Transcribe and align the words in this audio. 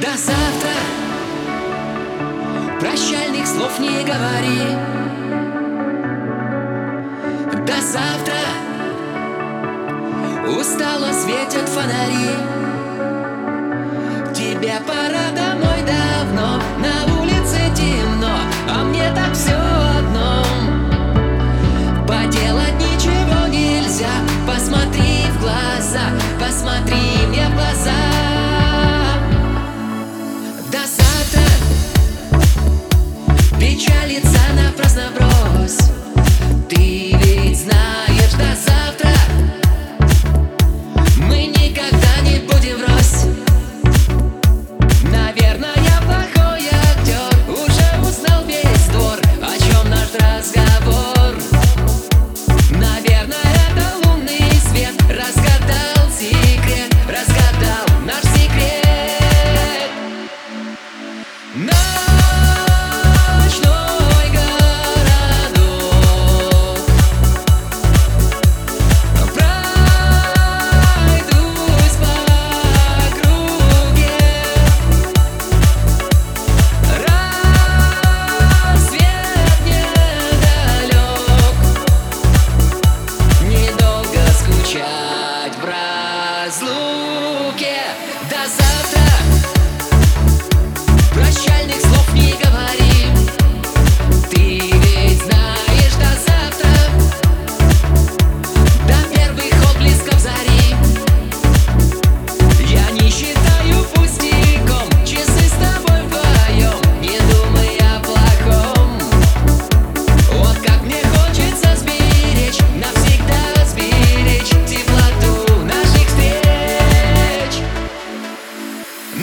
До 0.00 0.16
завтра. 0.16 0.70
Прощальных 2.78 3.46
слов 3.48 3.80
не 3.80 4.04
говори. 4.04 4.76
До 7.66 7.80
завтра. 7.82 8.34
Устало 10.56 11.12
светят 11.12 11.68
фонари. 11.68 12.67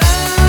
love. 0.00 0.47